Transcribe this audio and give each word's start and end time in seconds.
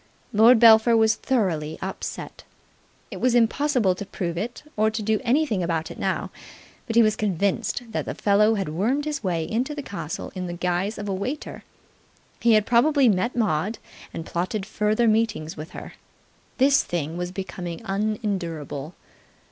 Lord 0.33 0.57
Belpher 0.57 0.97
was 0.97 1.13
thoroughly 1.13 1.77
upset. 1.79 2.43
It 3.11 3.21
was 3.21 3.35
impossible 3.35 3.93
to 3.93 4.03
prove 4.03 4.35
it 4.35 4.63
or 4.75 4.89
to 4.89 5.01
do 5.03 5.21
anything 5.23 5.61
about 5.61 5.91
it 5.91 5.99
now, 5.99 6.31
but 6.87 6.95
he 6.95 7.03
was 7.03 7.15
convinced 7.15 7.83
that 7.91 8.05
the 8.05 8.15
fellow 8.15 8.55
had 8.55 8.69
wormed 8.69 9.05
his 9.05 9.23
way 9.23 9.43
into 9.47 9.75
the 9.75 9.83
castle 9.83 10.31
in 10.33 10.47
the 10.47 10.53
guise 10.53 10.97
of 10.97 11.07
a 11.07 11.13
waiter. 11.13 11.63
He 12.39 12.53
had 12.53 12.65
probably 12.65 13.09
met 13.09 13.35
Maud 13.35 13.77
and 14.11 14.25
plotted 14.25 14.65
further 14.65 15.07
meetings 15.07 15.55
with 15.55 15.69
her. 15.73 15.93
This 16.57 16.81
thing 16.83 17.15
was 17.15 17.31
becoming 17.31 17.81
unendurable. 17.85 18.95